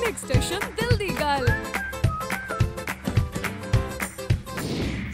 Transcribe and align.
Next 0.00 0.24
station 0.24 0.60
ਦਿਲ 0.76 0.96
ਦੀ 0.96 1.08
ਗੱਲ 1.20 1.46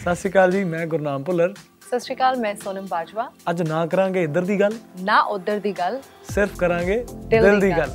ਸਤਿ 0.00 0.14
ਸ਼੍ਰੀ 0.14 0.30
ਅਕਾਲ 0.30 0.50
ਜੀ 0.52 0.62
ਮੈਂ 0.64 0.86
ਗੁਰਨਾਮ 0.86 1.22
ਭੁੱਲਰ। 1.24 1.54
ਸਤਿ 1.86 1.98
ਸ਼੍ਰੀ 2.00 2.14
ਅਕਾਲ 2.14 2.36
ਮੈਂ 2.36 2.54
ਸੋਨਮ 2.54 2.86
ਬਾਜਵਾ। 2.86 3.28
ਅੱਜ 3.50 3.62
ਨਾ 3.62 3.86
ਕਰਾਂਗੇ 3.86 4.22
ਇੱਧਰ 4.22 4.42
ਦੀ 4.42 4.58
ਗੱਲ 4.60 4.74
ਨਾ 5.00 5.20
ਉਧਰ 5.34 5.60
ਦੀ 5.60 5.72
ਗੱਲ। 5.72 6.00
ਸਿਰਫ 6.34 6.56
ਕਰਾਂਗੇ 6.56 7.04
ਦਿਲ 7.26 7.58
ਦੀ 7.60 7.70
ਗੱਲ। 7.70 7.90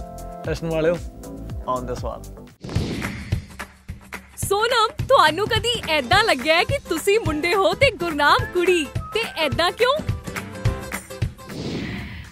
ਟੈਸ਼ਨ 0.45 0.69
ਵਾਲਿਓ 0.69 0.97
ਆਨ 1.67 1.85
ਦਾ 1.85 1.93
ਸਵਾਲ। 1.93 2.23
ਸੋਨਮ 4.37 4.87
ਤੁਹਾਨੂੰ 5.07 5.47
ਕਦੀ 5.47 5.81
ਐਦਾਂ 5.89 6.23
ਲੱਗਿਆ 6.23 6.63
ਕਿ 6.63 6.77
ਤੁਸੀਂ 6.89 7.19
ਮੁੰਡੇ 7.19 7.53
ਹੋ 7.55 7.73
ਤੇ 7.73 7.91
ਗੁਰਨਾਮ 7.91 8.45
ਕੁੜੀ? 8.53 8.85
ਤੇ 9.13 9.23
ਐਦਾਂ 9.37 9.71
ਕਿਉਂ? 9.71 9.97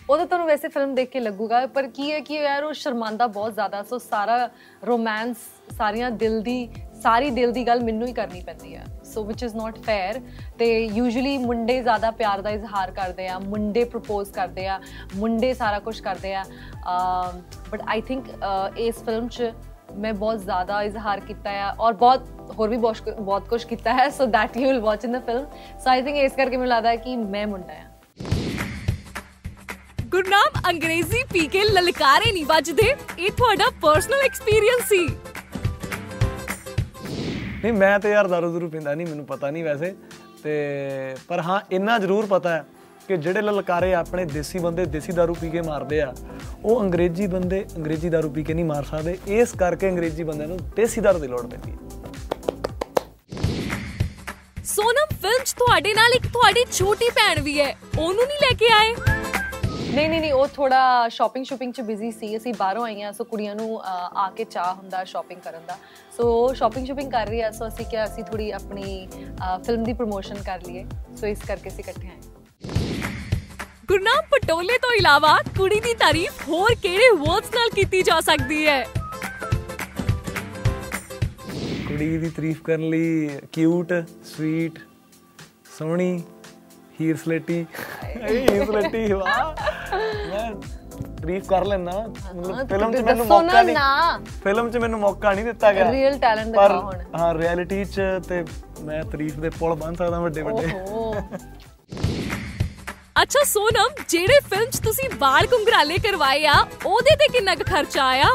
ਉਹ 0.10 0.18
ਤਾਂ 0.18 0.26
ਤੁਹਾਨੂੰ 0.26 0.48
ਵੈਸੇ 0.48 0.68
ਫਿਲਮ 0.68 0.94
ਦੇਖ 0.96 1.10
ਕੇ 1.10 1.20
ਲੱਗੂਗਾ 1.20 1.66
ਪਰ 1.68 1.88
ਕੀ 1.88 2.12
ਹੈ 2.12 2.20
ਕਿ 2.20 2.36
ਯਾਰ 2.36 2.64
ਉਹ 2.64 2.74
ਸ਼ਰਮਾਂਦਾ 2.74 3.26
ਬਹੁਤ 3.30 3.54
ਜ਼ਿਆਦਾ 3.54 3.82
ਸੋ 3.84 3.98
ਸਾਰਾ 4.00 4.38
ਰੋਮਾਂਸ 4.88 5.38
ਸਾਰੀਆਂ 5.78 6.10
ਦਿਲ 6.14 6.42
ਦੀ 6.42 6.56
ਸਾਰੀ 7.04 7.30
ਦਿਲ 7.30 7.52
ਦੀ 7.52 7.66
ਗੱਲ 7.68 7.84
ਮੈਨੂੰ 7.84 8.08
ਹੀ 8.08 8.14
ਕਰਨੀ 8.14 8.40
ਪੈਂਦੀ 8.42 8.76
ਹੈ 8.76 8.84
so 9.06 9.24
which 9.24 9.44
is 9.44 9.56
not 9.56 9.78
fair 9.80 10.20
ਤੇ 10.60 10.68
ਯੂਜੂਲੀ 10.86 11.38
ਮੁੰਡੇ 11.38 11.80
ਜ਼ਿਆਦਾ 11.82 12.12
ਪਿਆਰ 12.14 12.42
ਦਾ 12.42 12.50
ਇਜ਼ਹਾਰ 12.50 12.92
ਕਰਦੇ 12.92 13.28
ਆ 13.28 13.38
ਮੁੰਡੇ 13.40 13.84
ਪ੍ਰਪੋਜ਼ 13.86 14.32
ਕਰਦੇ 14.32 14.68
ਆ 14.68 14.80
ਮੁੰਡੇ 15.16 15.54
ਸਾਰਾ 15.54 15.80
ਕੁਝ 15.80 16.00
ਕਰਦੇ 16.02 16.34
ਆ 16.36 16.44
ਬਟ 17.72 17.82
ਆਈ 17.88 18.02
ਥਿੰਕ 18.02 18.26
ਇਸ 18.80 19.04
ਫਿਲਮ 19.04 19.28
'ਚ 19.28 19.52
ਮੈਂ 19.96 20.14
ਬਹੁਤ 20.14 20.40
ਜ਼ਿਆਦਾ 20.40 20.82
ਇਜ਼ਹਾਰ 20.84 21.20
ਕੀਤਾ 21.20 21.50
ਹੈ 21.50 21.70
ਔਰ 21.80 21.94
ਬਹੁਤ 21.96 22.28
ਹੋਰ 22.60 22.70
ਵੀ 22.70 22.78
ਬਹੁਤ 22.78 22.98
ਕੁ- 23.00 23.14
ਬਹੁਤ 23.16 23.48
ਕੁਝ 23.48 23.64
ਕੀਤਾ 23.64 23.94
ਹੈ 23.94 24.10
so 24.10 24.26
that 24.28 24.58
you 24.58 24.68
will 24.68 24.80
watch 24.80 25.06
in 25.06 25.12
the 25.12 25.24
film 25.26 25.46
so 25.80 25.90
I 25.90 26.02
think 26.02 26.18
ਇਸ 26.18 26.34
ਕਰਕੇ 26.34 26.58
ਮੈਨੂੰ 26.58 26.68
ਲੱਗਦਾ 26.68 26.90
ਹੈ 26.90 26.96
ਕਿ 26.98 27.16
ਮੈਂ 27.18 27.46
ਮੁੰਡਾ 27.48 27.74
ਹਾਂ 27.74 27.88
ਗੁਰਨਾਮ 30.10 30.62
ਅੰਗਰੇਜ਼ੀ 30.70 31.24
ਪੀ 31.24 31.48
ਕੇ 31.48 31.64
ਲਲਕਾਰੇ 31.64 32.32
ਨਹੀਂ 32.32 32.46
ਵੱਜਦੇ। 32.46 32.96
ਇਹ 33.20 33.32
ਤੁਹਾਡਾ 33.32 33.70
ਪਰਸਨਲ 33.82 34.22
ਐਕਸਪੀਰੀਅੰਸ 34.26 34.88
ਸੀ। 34.90 35.08
ਨਹੀਂ 37.64 37.74
ਮੈਂ 37.74 38.00
ਤੇ 38.00 38.12
ਯਾਰ 38.12 38.28
ਦਾਰੂ 38.28 38.52
ਦੂਰੂ 38.52 38.70
ਪੀਂਦਾ 38.70 38.96
ਨਹੀਂ 38.96 39.08
ਮੈਨੂੰ 39.08 39.26
ਪਤਾ 39.26 39.50
ਨਹੀਂ 39.52 39.64
ਵੈਸੇ। 39.64 39.94
ਤੇ 40.44 41.16
ਪਰ 41.28 41.40
ਹਾਂ 41.40 41.60
ਇੰਨਾ 41.72 41.98
ਜ਼ਰੂਰ 42.00 42.26
ਪਤਾ 42.26 42.50
ਹੈ 42.50 42.66
ਕਿ 43.08 43.18
ਜਿਹੜੇ 43.18 43.42
ਲਲਕਾਰੇ 43.42 43.94
ਆਪਣੇ 43.94 44.26
ਦੇਸੀ 44.26 44.60
ਬੰਦੇ 44.60 44.86
ਦੇਸੀ 44.86 45.12
ਦਾਰੂ 45.12 45.34
ਪੀ 45.34 45.50
ਕੇ 45.50 45.62
ਮਾਰਦੇ 45.62 46.02
ਆ 46.02 46.14
ਉਹ 46.64 46.82
ਅੰਗਰੇਜ਼ੀ 46.82 47.28
ਬੰਦੇ 47.28 47.66
ਅੰਗਰੇਜ਼ੀ 47.78 48.10
ਦਾਰੂ 48.10 48.30
ਪੀ 48.30 48.44
ਕੇ 48.44 48.54
ਨਹੀਂ 48.54 48.66
ਮਾਰ 48.66 48.84
ਸਕਦੇ। 48.84 49.18
ਇਸ 49.28 49.54
ਕਰਕੇ 49.60 49.90
ਅੰਗਰੇਜ਼ੀ 49.90 50.24
ਬੰਦਿਆਂ 50.24 50.48
ਨੂੰ 50.48 50.58
ਦੇਸੀ 50.76 51.02
ਦਾਰੂ 51.02 51.20
ਦੀ 51.20 51.28
ਲੋੜ 51.28 51.46
ਪੈਂਦੀ 51.46 51.72
ਹੈ। 51.72 51.78
ਸੋਨਮ 54.66 55.16
ਫਿਲਮ 55.16 55.44
'ਚ 55.46 55.54
ਤੁਹਾਡੇ 55.54 55.94
ਨਾਲ 55.94 56.14
ਇੱਕ 56.14 56.28
ਤੁਹਾਡੀ 56.34 56.66
ਛੋਟੀ 56.72 57.10
ਭੈਣ 57.10 57.42
ਵੀ 57.42 57.60
ਹੈ। 57.60 57.76
ਉਹਨੂੰ 58.00 58.26
ਨਹੀਂ 58.26 58.38
ਲੈ 58.42 58.54
ਕੇ 58.58 58.74
ਆਏ। 58.74 59.19
ਨਹੀਂ 59.94 60.10
ਨਹੀਂ 60.10 60.20
ਨਹੀਂ 60.22 60.32
ਉਹ 60.34 60.48
ਥੋੜਾ 60.48 61.08
ਸ਼ਾਪਿੰਗ 61.10 61.46
ਸ਼ੂਪਿੰਗ 61.46 61.74
ਚ 61.74 61.82
ਬਿਜ਼ੀ 61.82 62.12
ਸੀ। 62.12 62.36
ਅਸੀਂ 62.38 62.54
ਬਾਹਰੋਂ 62.58 62.84
ਆਈਆਂ 62.86 63.12
ਸੋ 63.14 63.24
ਕੁੜੀਆਂ 63.24 63.56
ਨੂੰ 63.56 63.82
ਆ 63.84 64.30
ਕੇ 64.38 64.44
ਚਾਹ 64.44 64.74
ਹੁੰਦਾ 64.74 65.04
ਸ਼ਾਪਿੰਗ 65.04 65.40
ਕਰਨ 65.42 65.62
ਦਾ। 65.68 65.78
ਸੋ 66.18 66.54
ਸ਼ਾਪਿੰਗ 66.54 66.86
ਸ਼ੂਪਿੰਗ 66.86 67.12
ਕਰ 67.12 67.28
ਰਹੀ 67.28 67.42
ਆ 67.42 67.52
ਸੋ 67.52 67.68
ਅਸੀਂ 67.68 67.86
ਕਿਹਾ 67.86 68.06
ਅਸੀਂ 68.06 68.24
ਥੋੜੀ 68.24 68.50
ਆਪਣੀ 68.52 69.08
ਫਿਲਮ 69.66 69.84
ਦੀ 69.84 69.94
ਪ੍ਰੋਮੋਸ਼ਨ 69.94 70.42
ਕਰ 70.46 70.62
ਲਈਏ। 70.68 70.86
ਸੋ 71.20 71.28
ਇਸ 71.28 71.40
ਕਰਕੇ 71.48 71.70
ਅਸੀਂ 71.70 71.84
ਇਕੱਠੇ 71.84 72.08
ਆਏ। 72.08 72.20
ਗੁਰਨਾਮ 73.88 74.26
ਪਟੋਲੇ 74.32 74.78
ਤੋਂ 74.78 74.94
ਇਲਾਵਾ 74.94 75.36
ਕੁੜੀ 75.58 75.80
ਦੀ 75.80 75.94
ਤਾਰੀਫ 76.00 76.48
ਹੋਰ 76.50 76.76
ਕਿਹੜੇ 76.82 77.10
ਵਰਡਸ 77.18 77.56
ਨਾਲ 77.56 77.70
ਕੀਤੀ 77.76 78.02
ਜਾ 78.02 78.20
ਸਕਦੀ 78.22 78.66
ਹੈ? 78.68 78.84
ਕੁੜੀ 81.88 82.18
ਦੀ 82.18 82.30
ਤਾਰੀਫ 82.30 82.62
ਕਰਨ 82.64 82.90
ਲਈ 82.90 83.30
ਕਿਊਟ 83.52 83.94
ਸਵੀਟ 84.26 84.80
ਸੋਹਣੀ 85.78 86.22
ਹੀਰ 87.02 87.18
ਸਲੇਟੀ 87.18 87.66
ਇਹ 88.06 88.48
ਹੀਰ 88.50 88.66
ਸਲੇਟੀ 88.66 89.12
ਵਾਹ। 89.14 89.69
ਮੈਂ 89.94 90.52
ਤਾਰੀਫ 91.22 91.48
ਕਰ 91.48 91.66
ਲੈਣਾ 91.66 91.92
ਮਤਲਬ 92.36 92.68
ਫਿਲਮ 92.68 92.94
'ਚ 92.94 93.02
ਮੈਨੂੰ 93.02 93.26
ਮੌਕਾ 93.28 93.62
ਨਹੀਂ। 93.62 93.76
ਫਿਲਮ 94.44 94.70
'ਚ 94.72 94.78
ਮੈਨੂੰ 94.78 95.00
ਮੌਕਾ 95.00 95.34
ਨਹੀਂ 95.34 95.46
ਦਿੱਤਾ 95.46 95.72
ਗਿਆ। 95.74 95.86
Talent 95.86 96.54
ਪਰ 96.56 96.68
ਦਿਖਾਓ 96.68 96.82
ਹੁਣ। 96.82 97.04
ਹਾਂ 97.20 97.34
ਰਿਐਲਿਟੀ 97.34 97.84
'ਚ 97.86 98.02
ਤੇ 98.28 98.44
ਮੈਂ 98.82 99.04
ਤਾਰੀਫ 99.04 99.36
ਦੇ 99.36 99.50
ਪੁਲ 99.50 99.76
ਬੰਨ 99.76 99.96
ਸਕਦਾ 99.96 100.20
ਵੱਡੇ 100.20 100.42
ਵੱਡੇ। 100.42 100.68
ਅੱਛਾ 103.22 103.44
ਸੋਨਮ 103.44 104.04
ਜਿਹੜੇ 104.10 104.40
ਫਿਲਮ 104.50 104.70
'ਚ 104.70 104.80
ਤੁਸੀਂ 104.80 105.10
ਵਾਲ 105.20 105.48
ਕੁੰਗਰਾਲੇ 105.48 105.98
ਕਰਵਾਏ 105.98 106.46
ਆ 106.46 106.54
ਉਹਦੇ 106.86 107.16
ਤੇ 107.16 107.28
ਕਿੰਨਾ 107.32 107.56
ਖਰਚਾ 107.56 108.04
ਆਇਆ? 108.06 108.30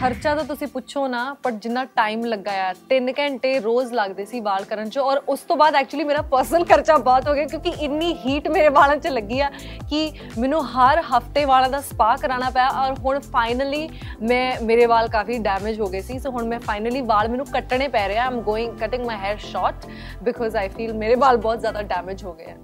ਖਰਚਾ 0.00 0.34
ਤਾਂ 0.34 0.44
ਤੁਸੀਂ 0.44 0.66
ਪੁੱਛੋ 0.68 1.06
ਨਾ 1.08 1.22
ਪਰ 1.42 1.50
ਜਿੰਨਾ 1.64 1.84
ਟਾਈਮ 1.96 2.24
ਲੱਗਾ 2.24 2.52
ਆ 2.62 2.72
3 2.90 3.06
ਘੰਟੇ 3.18 3.58
ਰੋਜ਼ 3.60 3.92
ਲੱਗਦੇ 3.92 4.24
ਸੀ 4.24 4.40
ਵਾਲ 4.40 4.64
ਕਰਨ 4.64 4.90
ਚ 4.90 4.98
ਔਰ 4.98 5.20
ਉਸ 5.28 5.40
ਤੋਂ 5.48 5.56
ਬਾਅਦ 5.56 5.74
ਐਕਚੁਅਲੀ 5.76 6.04
ਮੇਰਾ 6.04 6.22
ਪਰਸਨਲ 6.32 6.64
ਖਰਚਾ 6.70 6.96
ਬਹੁਤ 6.98 7.28
ਹੋ 7.28 7.34
ਗਿਆ 7.34 7.46
ਕਿਉਂਕਿ 7.46 7.72
ਇੰਨੀ 7.84 8.12
ਹੀਟ 8.24 8.48
ਮੇਰੇ 8.48 8.68
ਵਾਲਾਂ 8.68 8.96
'ਚ 8.96 9.08
ਲੱਗੀ 9.08 9.40
ਆ 9.40 9.50
ਕਿ 9.90 10.10
ਮੈਨੂੰ 10.38 10.64
ਹਰ 10.68 11.02
ਹਫ਼ਤੇ 11.10 11.44
ਵਾਲਾਂ 11.44 11.70
ਦਾ 11.70 11.80
ਸਪਾ 11.80 12.14
ਕਰਾਉਣਾ 12.16 12.50
ਪਿਆ 12.50 12.68
ਔਰ 12.82 12.98
ਹੁਣ 12.98 13.20
ਫਾਈਨਲੀ 13.32 13.88
ਮੈਂ, 14.22 14.60
ਮੇਰੇ 14.62 14.86
ਵਾਲ 14.86 15.08
ਕਾਫੀ 15.08 15.38
ਡੈਮੇਜ 15.48 15.80
ਹੋ 15.80 15.88
ਗਏ 15.88 16.00
ਸੀ 16.00 16.18
ਸੋ 16.18 16.30
ਹੁਣ 16.30 16.48
ਮੈਂ 16.48 16.58
ਫਾਈਨਲੀ 16.60 17.00
ਵਾਲ 17.06 17.28
ਮੈਨੂੰ 17.28 17.46
ਕੱਟਣੇ 17.52 17.88
ਪੈ 17.88 18.06
ਰਹੇ 18.08 18.18
ਆ। 18.18 18.26
I'm 18.26 18.40
going 18.42 18.78
cutting 18.78 19.06
my 19.06 19.16
hair 19.18 19.38
short 19.40 19.86
because 20.22 20.56
I 20.56 20.68
feel 20.68 20.92
ਮੇਰੇ 20.94 21.14
ਵਾਲ 21.16 21.36
ਬਹੁਤ 21.38 21.60
ਜ਼ਿਆਦਾ 21.60 21.82
ਡੈਮੇਜ 21.94 22.24
ਹੋ 22.24 22.32
ਗਏ 22.32 22.52
ਆ। 22.52 22.56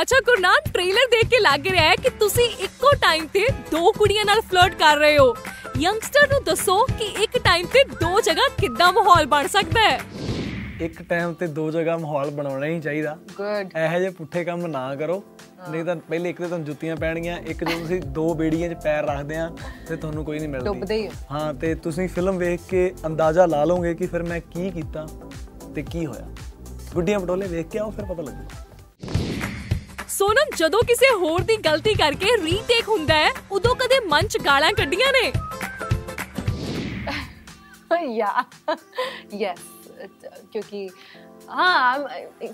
ਅੱਛਾ, 0.00 0.18
ਗੁਰਨਾਮ 0.26 0.70
ਟ੍ਰੇਲਰ 0.72 1.08
ਦੇਖ 1.10 1.26
ਕੇ 1.30 1.38
ਲੱਗ 1.40 1.66
ਰਿਹਾ 1.66 1.88
ਹੈ 1.88 1.94
ਕਿ 2.02 2.10
ਤੁਸੀਂ 2.20 2.44
ਇੱਕੋ 2.64 2.92
ਟਾਈਮ 3.00 3.26
ਤੇ 3.32 3.46
ਦੋ 3.70 3.90
ਕੁੜੀਆਂ 3.92 4.24
ਨਾਲ 4.24 4.40
ਫਲਰਟ 4.40 4.74
ਕਰ 4.78 4.96
ਰਹੇ 4.98 5.18
ਹੋ। 5.18 5.34
ਯੰਗਸਟਰ 5.80 6.26
ਨੂੰ 6.28 6.42
ਦੱਸੋ 6.44 6.84
ਕਿ 6.98 7.04
ਇੱਕ 7.22 7.38
ਟਾਈਮ 7.38 7.66
ਤੇ 7.66 7.84
ਦੋ 7.84 8.20
ਜਗ੍ਹਾ 8.20 8.48
ਕਿੱਦਾਂ 8.60 8.92
ਮਾਹੌਲ 8.92 9.26
ਬਣ 9.26 9.46
ਸਕਦਾ 9.46 9.80
ਹੈ? 9.80 10.00
ਇੱਕ 10.80 11.02
ਟਾਈਮ 11.02 11.32
ਤੇ 11.32 11.46
ਦੋ 11.46 11.70
ਜਗ੍ਹਾ 11.70 11.96
ਮਾਹੌਲ 11.96 12.30
ਬਣਾਉਣਾ 12.30 12.66
ਹੀ 12.66 12.80
ਚਾਹੀਦਾ। 12.80 13.16
ਗੁੱਡ 13.36 13.70
ਇਹੋ 13.76 13.98
ਜਿਹੇ 13.98 14.10
ਪੁੱਠੇ 14.10 14.44
ਕੰਮ 14.44 14.66
ਨਾ 14.66 14.94
ਕਰੋ। 14.94 15.22
ਨਹੀਂ 15.70 15.84
ਤਾਂ 15.84 15.96
ਪਹਿਲੇ 15.96 16.30
ਇੱਕ 16.30 16.38
ਤੇ 16.38 16.44
ਤੁਹਾਨੂੰ 16.44 16.66
ਜੁੱਤੀਆਂ 16.66 16.96
ਪੈਣਗੀਆਂ 16.96 17.38
ਇੱਕ 17.38 17.64
ਜਦੋਂ 17.64 17.80
ਤੁਸੀਂ 17.80 18.00
ਦੋ 18.02 18.34
ਬੇੜੀਆਂ 18.34 18.68
'ਚ 18.68 18.74
ਪੈਰ 18.84 19.04
ਰੱਖਦੇ 19.04 19.36
ਆ 19.36 19.50
ਤੇ 19.88 19.96
ਤੁਹਾਨੂੰ 19.96 20.24
ਕੋਈ 20.24 20.38
ਨਹੀਂ 20.38 20.48
ਮਿਲਦੀ। 20.48 20.64
ਡੁੱਬਦੇ 20.64 20.96
ਹੀ 20.96 21.06
ਹੋ। 21.06 21.12
ਹਾਂ 21.30 21.54
ਤੇ 21.54 21.74
ਤੁਸੀਂ 21.74 22.08
ਫਿਲਮ 22.08 22.38
ਵੇਖ 22.38 22.60
ਕੇ 22.70 22.92
ਅੰਦਾਜ਼ਾ 23.06 23.46
ਲਾ 23.46 23.64
ਲਓਗੇ 23.64 23.94
ਕਿ 23.94 24.06
ਫਿਰ 24.06 24.22
ਮੈਂ 24.22 24.40
ਕੀ 24.40 24.70
ਕੀਤਾ 24.70 25.06
ਤੇ 25.74 25.82
ਕੀ 25.82 26.06
ਹੋਇਆ। 26.06 26.28
ਗੁੱਡੀਆਂ 26.94 27.20
ਪਟੋਲੇ 27.20 27.46
ਵੇਖ 27.46 27.68
ਕੇ 27.68 27.78
ਆਓ 27.78 27.90
ਫਿਰ 27.90 28.04
ਪਤਾ 28.04 28.22
ਲੱਗੂ। 28.22 28.44
ਸੋਨਮ 30.08 30.56
ਜਦੋਂ 30.56 30.82
ਕਿਸੇ 30.82 31.14
ਹੋਰ 31.14 31.40
ਦੀ 31.40 31.56
ਗਲਤੀ 31.56 31.94
ਕਰਕੇ 31.94 32.36
ਰੀਟੇਕ 32.44 32.88
ਹੁੰਦਾ 32.88 33.14
ਹੈ 33.14 33.30
ਉਦੋਂ 33.52 33.74
ਕਦੇ 33.74 34.00
ਮਨ 34.00 34.26
'ਚ 34.28 34.38
ਗਾਲਾਂ 34.38 34.72
ਕੱਢੀਆਂ 34.72 35.12
ਨੇ? 35.12 35.32
yeah. 38.20 38.44
Yes. 39.44 39.60
ਕਿਉਂਕਿ 40.52 40.88
ਹਾਂ 41.48 41.98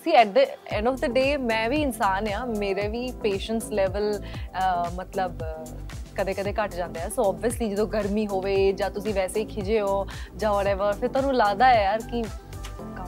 ਸੀ 0.04 0.12
at 0.12 0.28
the 0.28 0.38
end 0.66 0.88
of 0.88 0.94
the 0.94 1.04
day 1.04 1.36
ਮੈਂ 1.36 1.68
ਵੀ 1.70 1.76
ਇਨਸਾਨ 1.82 2.28
ਆ 2.28 2.44
ਮੇਰੇ 2.58 2.88
ਵੀ 2.88 3.10
ਪੇਸ਼ੈਂਸ 3.22 3.70
ਲੈਵਲ 3.70 4.12
ਮਤਲਬ 4.94 5.42
ਕਦੇ 6.16 6.34
ਕਦੇ 6.34 6.52
ਘਟ 6.52 6.74
ਜਾਂਦੇ 6.74 7.00
ਆ 7.00 7.08
ਸੋ 7.08 7.28
ਆਬਵੀਅਸਲੀ 7.28 7.68
ਜਦੋਂ 7.70 7.86
ਗਰਮੀ 7.86 8.26
ਹੋਵੇ 8.26 8.72
ਜਾਂ 8.72 8.90
ਤੁਸੀਂ 8.90 9.14
ਵੈਸੇ 9.14 9.40
ਹੀ 9.40 9.44
ਖਿਜੇ 9.44 9.80
ਹੋ 9.80 10.06
ਜਾਂ 10.36 10.52
ਵਟਐਵਰ 10.54 10.92
ਫਿਰ 10.92 11.08
ਤੁਹਾਨੂੰ 11.08 11.34
ਲੱਗਦਾ 11.34 11.66
ਹੈ 11.66 11.82
ਯਾਰ 11.82 12.02
ਕਿ 12.02 12.22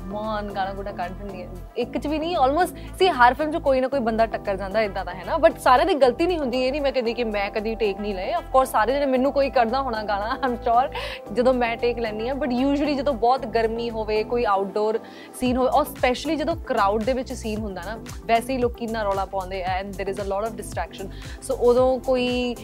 ਕਮ 0.09 0.15
ਔਨ 0.17 0.51
ਗਾਣਾ 0.53 0.73
ਗੁੜਾ 0.73 0.91
ਕੱਢ 0.91 1.11
ਦਿੰਦੀ 1.13 1.41
ਹੈ 1.41 1.47
ਇੱਕ 1.77 1.97
ਚ 1.97 2.07
ਵੀ 2.07 2.19
ਨਹੀਂ 2.19 2.35
ਆਲਮੋਸਟ 2.37 2.75
ਸੀ 2.99 3.07
ਹਰ 3.11 3.33
ਫਿਲਮ 3.33 3.51
'ਚ 3.51 3.61
ਕੋਈ 3.63 3.81
ਨਾ 3.81 3.87
ਕੋਈ 3.87 3.99
ਬੰਦਾ 3.99 4.25
ਟੱਕਰ 4.27 4.57
ਜਾਂਦਾ 4.57 4.81
ਇਦਾਂ 4.81 5.05
ਦਾ 5.05 5.13
ਹੈ 5.13 5.23
ਨਾ 5.25 5.37
ਬਟ 5.37 5.59
ਸਾਰਿਆਂ 5.59 5.87
ਦੀ 5.87 5.93
ਗਲਤੀ 5.95 6.27
ਨਹੀਂ 6.27 6.39
ਹੁੰਦੀ 6.39 6.63
ਇਹ 6.63 6.71
ਨਹੀਂ 6.71 6.81
ਮੈਂ 6.81 6.91
ਕਦੀ 6.91 7.13
ਕਿ 7.13 7.23
ਮੈਂ 7.25 7.49
ਕਦੀ 7.51 7.75
ਟੇਕ 7.75 7.99
ਨਹੀਂ 7.99 8.13
ਲਏ 8.15 8.31
ਆਫ 8.33 8.51
ਕੋਰਸ 8.51 8.71
ਸਾਰੇ 8.71 8.93
ਜਿਹੜੇ 8.93 9.05
ਮੈਨੂੰ 9.05 9.31
ਕੋਈ 9.33 9.49
ਕਰਦਾ 9.49 9.81
ਹੋਣਾ 9.81 10.03
ਗਾਣਾ 10.03 10.37
ਆਮ 10.43 10.55
ਸ਼ੋਰ 10.63 10.89
ਜਦੋਂ 11.33 11.53
ਮੈਂ 11.53 11.75
ਟੇਕ 11.77 11.99
ਲੈਣੀ 11.99 12.29
ਆ 12.29 12.33
ਬਟ 12.33 12.51
ਯੂਜੂਲੀ 12.51 12.95
ਜਦੋਂ 12.95 13.13
ਬਹੁਤ 13.15 13.45
ਗਰਮੀ 13.55 13.89
ਹੋਵੇ 13.89 14.23
ਕੋਈ 14.25 14.45
ਆਊਟਡੋਰ 14.45 14.99
ਸੀਨ 15.39 15.57
ਹੋਵੇ 15.57 15.69
ਔਰ 15.69 15.85
ਸਪੈਸ਼ਲੀ 15.85 16.35
ਜਦੋਂ 16.35 16.55
ਕਰਾਊਡ 16.65 17.03
ਦੇ 17.03 17.13
ਵਿੱਚ 17.13 17.33
ਸੀਨ 17.33 17.59
ਹੁੰਦਾ 17.59 17.81
ਨਾ 17.85 17.97
ਵੈਸੇ 18.25 18.53
ਹੀ 18.53 18.57
ਲੋਕੀ 18.57 18.87
ਨਾ 18.87 19.03
ਰੌਲਾ 19.03 19.25
ਪਾਉਂਦੇ 19.25 19.63
ਆ 19.63 19.77
and 19.77 19.93
there 19.95 20.11
is 20.11 20.21
a 20.21 20.27
lot 20.27 20.45
of 20.45 20.53
distraction 20.53 21.09
so 21.41 21.57
ਉਦੋਂ 21.61 21.87
ਕੋਈ 21.99 22.55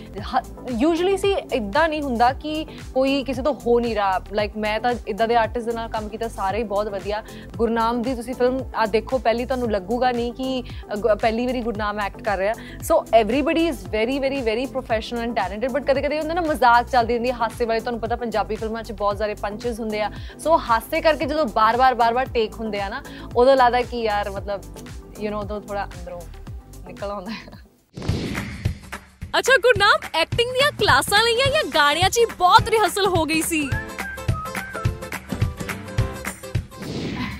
ਯੂਜੂਲੀ 0.71 1.17
ਸੀ 1.17 1.31
ਇਦਾਂ 1.53 1.87
ਨਹੀਂ 1.89 2.01
ਹੁੰਦਾ 2.01 2.31
ਕਿ 2.35 2.65
ਕੋਈ 2.93 3.23
ਕਿਸੇ 3.23 3.41
ਤੋਂ 3.41 3.53
ਹੋ 3.65 3.79
ਨਹੀਂ 3.79 3.95
ਰਿਹਾ 3.95 4.19
ਲਾਈਕ 4.31 4.57
ਮੈਂ 4.57 4.79
ਤਾਂ 4.79 4.93
ਇਦਾਂ 5.07 5.27
ਦੇ 5.27 5.35
ਆਰਟਿਸਟ 5.35 5.65
ਦੇ 5.65 5.73
ਨਾਲ 5.73 5.89
ਕੰਮ 5.89 6.07
ਕੀਤਾ 6.09 6.27
ਸਾਰੇ 6.29 6.57
ਹੀ 6.57 6.63
ਬਹੁਤ 6.65 6.87
ਵਧੀਆ 6.87 7.23
ਗੁਰਨਾਮ 7.56 8.02
ਦੀ 8.02 8.14
ਤੁਸੀਂ 8.14 8.34
ਫਿਲਮ 8.34 8.58
ਆ 8.74 8.86
ਦੇਖੋ 8.86 9.18
ਪਹਿਲੀ 9.18 9.44
ਤੁਹਾਨੂੰ 9.44 9.70
ਲੱਗੂਗਾ 9.70 10.10
ਨਹੀਂ 10.12 10.32
ਕਿ 10.32 10.62
ਅ, 10.92 10.96
ਗੁ- 10.96 11.16
ਪਹਿਲੀ 11.16 11.46
ਵਾਰੀ 11.46 11.60
ਗੁਰਨਾਮ 11.60 12.00
ਐਕਟ 12.00 12.22
ਕਰ 12.22 12.38
ਰਿਹਾ। 12.38 12.54
So 12.82 13.04
everybody 13.14 13.66
is 13.66 13.84
very 13.88 14.18
very 14.18 14.40
very 14.40 14.66
professional 14.66 15.20
and 15.20 15.34
talented 15.36 15.70
but 15.72 15.84
ਕਦੇ 15.84 16.02
ਕਦੇ 16.02 16.18
ਹੁੰਦਾ 16.18 16.34
ਨਾ 16.34 16.40
ਮਜ਼ਾਕ 16.40 16.88
ਚੱਲਦੀ 16.88 17.14
ਹੁੰਦੀ 17.14 17.30
ਹੈ 17.30 17.34
ਹਾਸੇ 17.34 17.64
ਵਾਲੇ 17.64 17.80
ਤੁਹਾਨੂੰ 17.80 18.00
ਪਤਾ 18.00 18.16
ਪੰਜਾਬੀ 18.16 18.56
ਫਿਲਮਾਂ 18.56 18.82
'ਚ 18.82 18.92
ਬਹੁਤ 18.92 19.18
ਸਾਰੇ 19.18 19.34
ਪੰਚਸ 19.34 19.80
ਹੁੰਦੇ 19.80 20.00
ਆ। 20.00 20.10
ਸੋ 20.38 20.58
ਹਾਸੇ 20.58 21.00
ਕਰਕੇ 21.00 21.26
ਜਦੋਂ 21.26 21.44
ਬਾਰ-ਬਾਰ 21.46 21.94
ਬਾਰ-ਬਾਰ 21.94 22.26
ਟੇਕ 22.26 22.54
ਹੁੰਦੇ 22.54 22.80
ਆ 22.80 22.88
ਨਾ 22.88 23.02
ਉਦੋਂ 23.36 23.56
ਲੱਗਦਾ 23.56 23.82
ਕਿ 23.82 24.00
ਯਾਰ 24.00 24.30
ਮਤਲਬ 24.30 24.60
ਯੂ 25.20 25.30
نو 25.32 25.38
ਉਦੋਂ 25.38 25.60
ਥੋੜਾ 25.60 25.84
ਅੰਦਰੋਂ 25.84 26.20
ਨਿਕਲ 26.86 27.10
ਆਉਂਦਾ 27.10 27.30
ਹੈ। 27.32 27.64
ਅੱਛਾ 29.38 29.56
ਗੁਰਨਾਮ 29.56 30.08
ਐਕਟਿੰਗ 30.14 30.50
ਦੀਆਂ 30.52 30.70
ਕਲਾਸਾਂ 30.72 31.18
ਲਈਆਂ 31.24 31.46
ਜਾਂ 31.46 31.62
ਗਾਣਿਆਂ 31.74 32.10
'ਚ 32.10 32.18
ਹੀ 32.18 32.24
ਬਹੁਤ 32.38 32.68
ਰਿਹਰਸਲ 32.68 33.06
ਹੋ 33.06 33.24
ਗਈ 33.24 33.42
ਸੀ? 33.42 33.68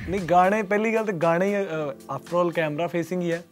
ਨਹੀਂ 0.08 0.20
ਗਾਣੇ 0.30 0.62
ਪਹਿਲੀ 0.62 0.94
ਗੱਲ 0.94 1.04
ਤੇ 1.04 1.12
ਗਾਣੇ 1.12 1.54
ਆਫਟਰ 2.10 2.36
ਆਲ 2.36 2.50
ਕੈਮਰਾ 2.52 2.86
ਫੇਸਿੰਗ 2.86 3.22
ਹੀ 3.22 3.32
ਹੈ। 3.32 3.42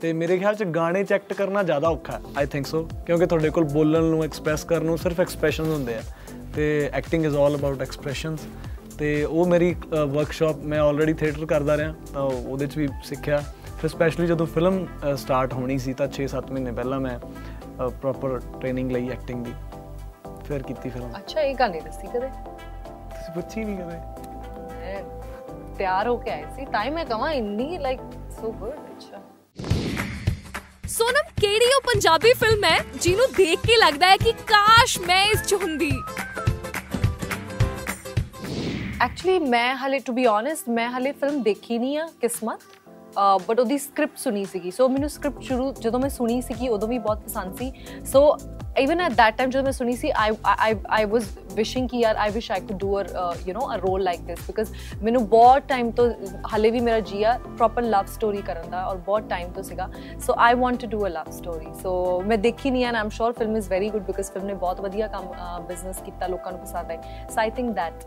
ਤੇ 0.00 0.12
ਮੇਰੇ 0.12 0.36
ਖਿਆਲ 0.38 0.54
ਚ 0.54 0.64
ਗਾਣੇ 0.76 1.02
ਚ 1.04 1.12
ਐਕਟ 1.12 1.32
ਕਰਨਾ 1.32 1.62
ਜ਼ਿਆਦਾ 1.62 1.88
ਔਖਾ 1.88 2.20
ਆਈ 2.38 2.46
ਥਿੰਕ 2.46 2.66
ਸੋ 2.66 2.82
ਕਿਉਂਕਿ 3.06 3.26
ਤੁਹਾਡੇ 3.26 3.50
ਕੋਲ 3.50 3.64
ਬੋਲਣ 3.64 4.04
ਨੂੰ 4.04 4.22
ਐਕਸਪ੍ਰੈਸ 4.24 4.64
ਕਰਨ 4.64 4.84
ਨੂੰ 4.86 4.96
ਸਿਰਫ 4.98 5.20
ਐਕਸਪ੍ਰੈਸ਼ਨਸ 5.20 5.68
ਹੁੰਦੇ 5.68 5.94
ਆ। 5.94 6.02
ਤੇ 6.54 6.90
acting 6.92 7.24
is 7.26 7.36
all 7.36 7.56
about 7.56 7.82
expressions 7.82 8.46
ਤੇ 8.98 9.24
ਉਹ 9.24 9.46
ਮੇਰੀ 9.46 9.74
ਵਰਕਸ਼ਾਪ 10.08 10.56
ਮੈਂ 10.64 10.80
ਆਲਰੇਡੀ 10.80 11.12
ਥੀਏਟਰ 11.14 11.46
ਕਰਦਾ 11.46 11.76
ਰਿਹਾ 11.76 11.94
ਤਾਂ 12.12 12.22
ਉਹਦੇ 12.22 12.66
ਚ 12.66 12.76
ਵੀ 12.78 12.88
ਸਿੱਖਿਆ। 13.04 13.42
ਫਿਰ 13.80 13.90
ਸਪੈਸ਼ਲੀ 13.90 14.26
ਜਦੋਂ 14.26 14.46
ਫਿਲਮ 14.46 14.86
ਸਟਾਰਟ 15.16 15.52
ਹੋਣੀ 15.52 15.78
ਸੀ 15.78 15.92
ਤਾਂ 15.94 16.08
6-7 16.12 16.52
ਮਹੀਨੇ 16.52 16.72
ਪਹਿਲਾਂ 16.72 17.00
ਮੈਂ 17.00 17.18
ਪ੍ਰੋਪਰ 18.00 18.38
ਟ੍ਰੇਨਿੰਗ 18.60 18.92
ਲਈ 18.92 19.08
ਐਕਟਿੰਗ 19.08 19.44
ਦੀ। 19.44 19.52
ਫਿਰ 20.44 20.62
ਕੀਤੀ 20.62 20.90
ਫਿਲਮ 20.90 21.18
ਅੱਛਾ 21.18 21.40
ਇਹ 21.40 21.54
ਗੱਲ 21.54 21.70
ਨਹੀਂ 21.70 21.82
ਦੱਸੀ 21.82 22.06
ਕਦੇ? 22.08 22.28
ਤੁਸੀਂ 22.28 23.34
ਪੁੱਛੀ 23.34 23.64
ਨਹੀਂ 23.64 23.76
ਕਦੇ? 23.78 24.25
ਤਿਆਰ 25.78 26.08
ਹੋ 26.08 26.16
ਕੇ 26.16 26.30
ਆਈ 26.30 26.44
ਸੀ। 26.56 26.64
ਟਾਈਮ 26.64 26.94
ਮੈਂ 26.94 27.04
ਕਹਾਂ 27.04 27.32
ਇੰਨੀ 27.32 27.78
ਲਾਈਕ 27.78 28.00
ਸੋ 28.40 28.52
ਗੁੱਡ 28.52 28.90
ਅੱਛਾ। 28.90 29.22
ਸੋਨਮ 30.88 31.30
ਕਿਹੜੀ 31.40 31.72
ਉਹ 31.74 31.80
ਪੰਜਾਬੀ 31.84 32.32
ਫਿਲਮ 32.32 32.64
ਹੈ 32.64 32.78
ਜਿਹਨੂੰ 32.94 33.26
ਦੇਖ 33.36 33.60
ਕੇ 33.60 33.76
ਲੱਗਦਾ 33.76 34.06
ਹੈ 34.06 34.16
ਕਿ 34.16 34.32
ਕਾਸ਼ 34.46 34.98
ਮੈਂ 34.98 35.24
ਇਸ 35.24 35.42
ਚ 35.42 35.54
ਹੁੰਦੀ? 35.54 35.90
ਐਕਚੁਅਲੀ 39.02 39.38
ਮੈਂ 39.38 39.74
ਹਲੇ 39.76 39.98
ਟੂ 39.98 40.12
ਬੀ 40.12 40.26
ਓਨੈਸਟ 40.26 40.68
ਮੈਂ 40.68 40.88
ਹਲੇ 40.90 41.12
ਫਿਲਮ 41.12 41.42
ਦੇਖੀ 41.42 41.78
ਨਹੀਂ 41.78 41.98
ਆ 41.98 42.08
ਕਿਸਮਤ। 42.20 42.60
ਬਟ 43.46 43.60
ਉਹਦੀ 43.60 43.78
ਸਕ੍ਰਿਪਟ 43.78 44.18
ਸੁਣੀ 44.18 44.44
ਸੀਗੀ। 44.44 44.70
ਸੋ 44.70 44.88
ਮੈਨੂੰ 44.88 45.08
ਸਕ੍ਰਿਪਟ 45.10 45.42
ਸ਼ੁਰੂ 45.42 45.72
ਜਦੋਂ 45.72 46.00
ਮੈਂ 46.00 46.08
ਸੁਣੀ 46.10 46.40
ਸੀਗੀ 46.42 46.68
ਉਦੋਂ 46.68 46.88
ਵੀ 46.88 46.98
ਬਹੁਤ 46.98 47.18
ਪਸੰਦ 47.18 47.56
ਸੀ। 47.56 47.72
So 48.06 48.36
even 48.78 49.00
at 49.00 49.12
that 49.12 49.36
time 49.38 49.50
ਜਦੋਂ 49.50 49.62
ਮੈਂ 49.62 49.72
ਸੁਣੀ 49.72 49.96
ਸੀ 49.96 50.10
ਆਈ 50.16 50.30
ਆਈ 50.58 50.74
ਆਈ 50.88 51.04
ਵਾਸ 51.04 51.24
ਵਿਸ਼ਿੰਗ 51.54 51.88
ਕਿ 51.88 51.98
ਯਾਰ 51.98 52.16
I 52.16 52.30
wish 52.30 52.50
I 52.52 52.60
could 52.60 52.78
do 52.78 53.00
a 53.00 53.04
you 53.46 53.54
know 53.54 53.74
a 53.74 53.78
role 53.78 54.02
like 54.02 54.20
this 54.20 54.38
because 54.46 54.70
ਮੈਨੂੰ 55.02 55.26
ਬਹੁਤ 55.28 55.68
ਟਾਈਮ 55.68 55.90
ਤੋਂ 55.90 56.10
ਹਲੇ 56.54 56.70
ਵੀ 56.70 56.80
ਮੇਰਾ 56.80 57.00
ਜੀ 57.00 57.22
ਆ 57.22 57.38
ਪ੍ਰੋਪਰ 57.48 57.82
ਲਵ 57.82 58.06
ਸਟੋਰੀ 58.06 58.42
ਕਰਨ 58.42 58.70
ਦਾ 58.70 58.84
ਔਰ 58.86 58.96
ਬਹੁਤ 58.96 59.28
ਟਾਈਮ 59.28 59.52
ਤੋਂ 59.52 59.62
ਸੀਗਾ 59.62 59.88
so 60.26 60.34
I 60.38 60.54
want 60.54 60.80
to 60.80 60.86
do 60.86 61.04
a 61.06 61.08
love 61.08 61.30
story 61.30 61.72
so 61.82 62.20
ਮੈਂ 62.26 62.38
ਦੇਖੀ 62.38 62.70
ਨਹੀਂ 62.70 62.84
and 62.84 62.96
I'm 62.96 63.08
sure 63.08 63.32
film 63.32 63.56
is 63.56 63.68
very 63.68 63.88
good 63.90 64.02
because 64.02 64.30
film 64.32 64.46
ਨੇ 64.46 64.54
ਬਹੁਤ 64.54 64.80
ਵਧੀਆ 64.80 65.06
ਕੰਮ 65.06 65.32
ਬਿਜ਼ਨਸ 65.68 66.00
ਕੀਤਾ 66.00 66.26
ਲੋਕਾਂ 66.26 66.52
ਨੂੰ 66.52 66.60
ਪਸੰਦ 66.60 66.90
ਆਈ 66.90 66.98
so 67.30 67.40
I 67.40 67.50
think 67.50 67.74
that 67.74 68.04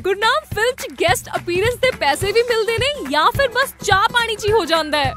Gurnam 0.00 0.44
film 0.54 0.76
ਚ 0.76 0.92
ਗੈਸਟ 1.00 1.28
ਅਪੀਅਰੈਂਸ 1.36 1.74
ਦੇ 1.74 1.90
ਪੈਸੇ 2.00 2.32
ਵੀ 2.32 2.42
ਮਿਲਦੇ 2.42 2.76
ਨੇ 2.78 2.92
ਜਾਂ 3.10 3.30
ਫਿਰ 3.30 3.48
ਬਸ 3.48 3.74
ਚਾਹ 3.84 4.06
ਪਾਣੀ 4.12 4.36
ਚ 4.36 4.46
ਹੀ 4.46 4.52
ਹੋ 4.52 4.64
ਜਾਂਦਾ 4.64 5.04
ਹੈ 5.04 5.12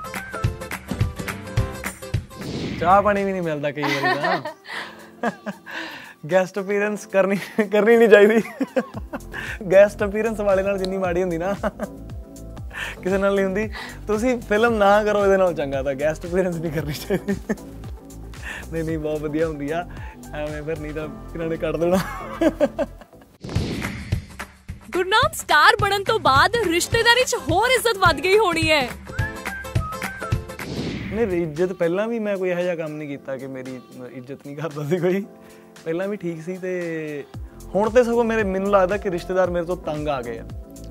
ਚਾਹ 2.83 3.01
ਪਾਣੀ 3.01 3.23
ਵੀ 3.23 3.31
ਨਹੀਂ 3.31 3.41
ਮਿਲਦਾ 3.41 3.71
ਕਈ 3.71 3.83
ਵਾਰੀ 3.83 4.19
ਤਾਂ। 4.21 5.31
ਗੈਸਟ 6.31 6.57
ਅਪੀਅਰੈਂਸ 6.59 7.05
ਕਰਨੀ 7.05 7.37
ਕਰਨੀ 7.71 7.95
ਨਹੀਂ 7.97 8.07
ਚਾਹੀਦੀ। 8.09 8.41
ਗੈਸਟ 9.71 10.03
ਅਪੀਅਰੈਂਸ 10.03 10.39
ਵਾਲੇ 10.41 10.63
ਨਾਲ 10.63 10.77
ਜਿੰਨੀ 10.77 10.97
ਮਾੜੀ 10.97 11.21
ਹੁੰਦੀ 11.21 11.37
ਨਾ, 11.37 11.53
ਕਿਸੇ 13.03 13.17
ਨਾਲ 13.17 13.35
ਨਹੀਂ 13.35 13.45
ਹੁੰਦੀ। 13.45 13.67
ਤੁਸੀਂ 14.07 14.37
ਫਿਲਮ 14.41 14.73
ਨਾ 14.77 15.03
ਕਰੋ, 15.03 15.23
ਇਹਦੇ 15.25 15.37
ਨਾਲ 15.37 15.53
ਚੰਗਾ 15.53 15.83
ਤਾਂ 15.83 15.93
ਗੈਸਟ 15.95 16.25
ਅਪੀਅਰੈਂਸ 16.25 16.55
ਨਹੀਂ 16.55 16.71
ਕਰਨੀ 16.71 16.93
ਚਾਹੀਦੀ। 16.93 17.35
ਨਹੀਂ 18.71 18.83
ਨਹੀਂ, 18.83 18.97
ਬਹੁਤ 18.97 19.21
ਵਧੀਆ 19.21 19.47
ਹੁੰਦੀ 19.47 19.71
ਆ। 19.71 19.85
ਐਵੇਂ 20.35 20.61
ਫਿਰ 20.63 20.79
ਨਹੀਂ 20.79 20.93
ਤਾਂ 20.93 21.07
ਇਹਨਾਂ 21.33 21.47
ਨੇ 21.47 21.57
ਕੱਢ 21.57 21.77
ਦੇਣਾ। 21.77 21.97
ਗੁਰਨਾਮ 24.91 25.31
ਸਟਾਰ 25.35 25.75
ਬਣਨ 25.81 26.03
ਤੋਂ 26.03 26.19
ਬਾਅਦ 26.19 26.55
ਰਿਸ਼ਤੇਦਾਰੀ 26.67 27.23
ਚ 27.23 27.35
ਹੋਰ 27.49 27.69
ਇੱਜ਼ਤ 27.69 27.97
ਵੱਧ 27.97 28.19
ਗਈ 28.21 28.37
ਹੋਣੀ 28.37 28.69
ਹੈ। 28.71 28.87
ਨਹੀਂ 31.13 31.43
ਇੱਜ਼ਤ 31.43 31.73
ਪਹਿਲਾਂ 31.73 32.07
ਵੀ 32.07 32.19
ਮੈਂ 32.19 32.37
ਕੋਈ 32.37 32.49
ਇਹੋ 32.49 32.59
ਜਿਹਾ 32.59 32.75
ਕੰਮ 32.75 32.97
ਨਹੀਂ 32.97 33.09
ਕੀਤਾ 33.09 33.37
ਕਿ 33.37 33.47
ਮੇਰੀ 33.47 33.79
ਇੱਜ਼ਤ 34.11 34.47
ਨਹੀਂ 34.47 34.57
ਕਰਦਾ 34.57 34.83
ਸੀ 34.83 34.97
ਕੋਈ। 34.97 35.25
ਪਹਿਲਾਂ 35.85 36.07
ਵੀ 36.07 36.17
ਠੀਕ 36.17 36.41
ਸੀ 36.41 36.57
ਤੇ 36.57 37.23
ਹੁਣ 37.75 37.89
ਤੇ 37.89 38.03
ਸਗੋਂ 38.03 38.23
ਮੇਰੇ 38.23 38.43
ਮੈਨੂੰ 38.43 38.71
ਲੱਗਦਾ 38.71 38.97
ਕਿ 38.97 39.11
ਰਿਸ਼ਤੇਦਾਰ 39.11 39.51
ਮੇਰੇ 39.51 39.65
ਤੋਂ 39.65 39.77
ਤੰਗ 39.77 40.07
ਆ 40.07 40.21
ਗਏ 40.21 40.39
ਆ। 40.39 40.43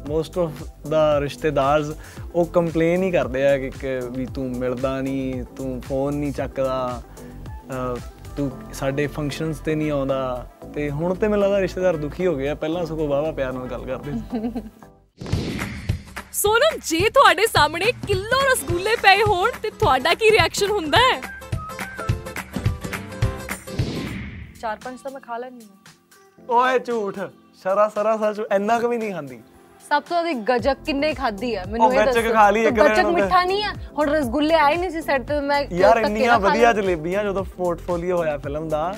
ਮੋਸਟ 0.08 0.38
ਆਫ 0.38 0.50
ਦਾ 0.88 1.20
ਰਿਸ਼ਤੇਦਾਰਸ 1.20 1.92
ਉਹ 2.34 2.44
ਕੰਪਲੇਨ 2.46 3.02
ਹੀ 3.02 3.10
ਕਰਦੇ 3.10 3.46
ਆ 3.46 3.58
ਕਿ 3.58 3.70
ਕਿ 3.70 4.00
ਵੀ 4.10 4.26
ਤੂੰ 4.26 4.50
ਮਿਲਦਾ 4.50 5.00
ਨਹੀਂ, 5.00 5.44
ਤੂੰ 5.56 5.80
ਫੋਨ 5.80 6.14
ਨਹੀਂ 6.14 6.32
ਚੱਕਦਾ, 6.32 7.02
ਅਹ, 7.16 7.96
ਤੂੰ 8.36 8.50
ਸਾਡੇ 8.72 9.06
ਫੰਕਸ਼ਨਸ 9.06 9.58
ਤੇ 9.58 9.74
ਨਹੀਂ 9.74 9.90
ਆਉਂਦਾ। 9.90 10.46
ਤੇ 10.74 10.90
ਹੁਣ 10.90 11.14
ਤੇ 11.14 11.28
ਮੈਨੂੰ 11.28 11.44
ਲੱਗਦਾ 11.44 11.60
ਰਿਸ਼ਤੇਦਾਰ 11.60 11.96
ਦੁਖੀ 11.96 12.26
ਹੋ 12.26 12.34
ਗਏ 12.34 12.48
ਆ। 12.48 12.54
ਪਹਿਲਾਂ 12.54 12.86
ਸਗੋਂ 12.86 13.08
ਵਾਵਾ 13.08 13.32
ਪਿਆਰ 13.32 13.52
ਨਾਲ 13.52 13.66
ਗੱਲ 13.66 13.84
ਕਰਦੇ 13.84 14.12
ਸੀ। 14.12 14.62
ਸੋਨਮ 16.42 16.78
ਜੇ 16.86 17.08
ਤੁਹਾਡੇ 17.10 17.46
ਸਾਹਮਣੇ 17.46 17.90
ਕਿਲੋ 18.06 18.40
ਰਸਗੁੱਲੇ 18.44 18.94
ਪਏ 19.02 19.22
ਹੋਣ 19.22 19.50
ਤੇ 19.62 19.70
ਤੁਹਾਡਾ 19.72 20.14
ਕੀ 20.14 20.30
ਰਿਐਕਸ਼ਨ 20.30 20.70
ਹੁੰਦਾ 20.70 20.98
ਹੈ 21.00 21.20
ਚਾਰ 24.60 24.78
ਪੰਜ 24.84 25.00
ਤਾਂ 25.00 25.10
ਮੈਂ 25.10 25.20
ਖਾ 25.20 25.36
ਲੈਣੀ 25.38 25.60
ਹਾਂ 25.62 26.56
ਓਏ 26.56 26.78
ਝੂਠ 26.80 27.18
ਸਰਾ 27.64 27.88
ਸਰਾ 27.88 28.16
ਸੱਚ 28.16 28.40
ਇੰਨਾ 28.52 28.78
ਕੁ 28.80 28.88
ਵੀ 28.88 28.96
ਨਹੀਂ 28.98 29.12
ਖਾਂਦੀ 29.12 29.40
ਸਭ 29.90 30.02
ਤੋਂ 30.02 30.22
ਜ਼ਿਆਦਾ 30.22 30.40
ਗੱਜਕ 30.48 30.84
ਕਿੰਨੇ 30.86 31.12
ਖਾਦੀ 31.14 31.54
ਆ 31.54 31.64
ਮੈਨੂੰ 31.66 31.86
ਉਹ 31.86 31.92
ਇਹ 31.92 31.98
ਗੱਚਕ 31.98 32.14
ਦੱਸੋ 32.16 32.32
ਖਾ 32.34 32.48
ਲਈ 32.50 32.62
ਇੱਕ 32.62 32.76
ਤਾਂ 32.76 32.84
ਗੱਚਕ 32.84 32.96
ਦਿਨ 32.96 33.06
ਉਹਦੇ। 33.06 33.20
ਮਿੱਠਾ 33.20 33.42
ਨਹੀਂ 33.44 33.64
ਆ 33.64 33.72
ਹੁਣ 33.98 34.08
ਰਸਗੁੱਲੇ 34.10 34.54
ਆਏ 34.56 34.76
ਨਹੀਂ 34.76 34.90
ਸੀ 34.90 35.00
ਸੈੱਟ 35.02 35.26
ਤੇ 35.28 35.40
ਮੈਂ 35.42 35.62
ਕਿਉਂ 35.64 35.80
ਯਾਰ 35.80 35.94
ਧੱਕੇ 35.94 36.06
ਇੰਨੀਆਂ 36.06 36.28
ਨਾਲ 36.28 36.40
ਖਾ 36.40 36.48
ਵਧੀਆ 36.48 36.70
ਲਏ? 36.70 36.82
ਜਲੇਬੀਆਂ 36.82 37.24
ਜਦੋਂ 37.24 37.44
ਪੋਰਟਫੋਲੀਓ 37.56 38.16
ਹੋਇਆ 38.16 38.36
ਫਿਲਮ 38.38 38.68
ਦਾ 38.68 38.92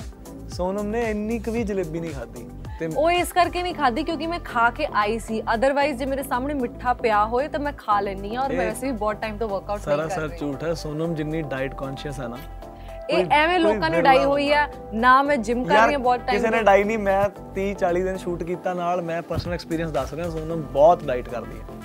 ਸੋਨਮ 0.55 0.87
ਨੇ 0.87 1.01
ਇੰਨੀ 1.09 1.39
ਕੁ 1.39 1.51
ਵੀ 1.51 1.63
ਜਲੇਬੀ 1.63 1.99
ਨਹੀਂ 1.99 2.11
ਖਾਧੀ 2.13 2.43
ਤੇ 2.43 2.64
ਉਹ 2.97 3.11
ਇਸ 3.11 3.31
ਕਰਕੇ 3.33 3.61
ਨਹੀਂ 3.63 3.73
ਖਾਦੀ 3.75 4.03
ਕਿਉਂਕਿ 4.03 4.27
ਮੈਂ 4.27 4.39
ਖਾ 4.45 4.69
ਕੇ 4.69 4.87
ਆਈ 4.93 5.17
ਸੀ। 5.19 5.41
ਅਦਰਵਾਈਜ਼ 5.53 5.97
ਜੇ 5.99 6.05
ਮੇਰੇ 6.05 6.23
ਸਾਹਮਣੇ 6.23 6.53
ਮਿੱਠਾ 6.53 6.93
ਪਿਆ 6.93 7.23
ਹੋਏ 7.25 7.47
ਤਾਂ 7.47 7.59
ਮੈਂ 7.59 7.71
ਖਾ 7.77 7.99
ਲੈਣੀ 7.99 8.35
ਆ 8.35 8.41
ਔਰ 8.41 8.49
ਮੈਂ 8.49 8.65
ਵੈਸੇ 8.65 8.87
ਵੀ 8.87 8.91
ਬਹੁਤ 8.93 9.21
ਟਾਈਮ 9.21 9.37
ਤੋਂ 9.37 9.47
ਵਰਕਆਊਟ 9.49 9.81
ਸਾਰਾ 9.81 9.95
ਨਹੀਂ 9.97 10.09
ਕਰ 10.09 10.15
ਸਰ 10.15 10.27
ਰਹੀ 10.27 10.37
ਝੂਠ 10.37 10.63
ਹੈ। 10.63 10.73
ਸੋਨਮ 10.73 11.13
ਜਿੰਨੀ 11.15 11.41
ਡਾਈਟ 11.41 11.73
ਕੌਨਸ਼ੀਅਸ 11.73 12.19
ਹੈ 12.19 12.27
ਨਾ 12.27 12.37
ਇਹ 13.09 13.25
ਐਵੇਂ 13.31 13.59
ਲੋਕਾਂ 13.59 13.89
ਨੇ 13.89 14.01
ਡਾਈ 14.01 14.23
ਹੋਈ 14.23 14.51
ਆ 14.51 14.67
ਨਾ 14.93 15.21
ਮੈਂ 15.23 15.37
ਜਿਮ 15.37 15.63
ਕਰ 15.63 15.73
ਰਹੀ 15.75 15.93
ਹਾਂ 15.93 15.99
ਬਹੁਤ 15.99 16.19
ਕਿਸੇ 16.21 16.39
ਨੇ 16.39 16.51
ਟਾਈਮ 16.51 16.65
ਡਾਈ 16.65 16.83
ਨਹੀਂ। 16.83 16.97
ਮੈਂ 16.97 17.29
30 17.55 17.73
40 17.83 18.03
ਦਿਨ 18.03 18.17
ਸ਼ੂਟ 18.17 18.43
ਕੀਤਾ 18.43 18.73
ਨਾਲ 18.73 19.01
ਮੈਂ 19.01 19.21
ਪਰਸਨਲ 19.21 19.53
ਐਕਸਪੀਰੀਅੰਸ 19.53 19.91
ਦੱਸ 19.91 20.13
ਰਿਹਾ 20.13 20.29
ਸੋਨਮ 20.29 20.61
ਬਹੁਤ 20.71 21.03
ਡਾਈਟ 21.03 21.29
ਕਰਦੀ 21.29 21.59
ਹੈ। 21.59 21.83